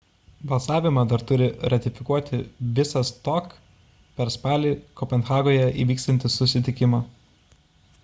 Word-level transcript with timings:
balsavimą 0.51 1.01
dar 1.11 1.23
turi 1.31 1.49
ratifikuoti 1.73 2.39
visas 2.81 3.13
tok 3.29 3.53
per 4.19 4.35
spalį 4.39 4.75
kopenhagoje 5.03 5.71
įvyksiantį 5.85 6.37
susitikimą 6.41 7.07